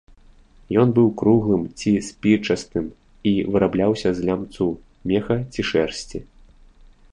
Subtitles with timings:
[0.83, 2.85] Ён быў круглым ці спічастым
[3.33, 4.67] і вырабляўся з лямцу,
[5.15, 6.19] меха ці шэрсці.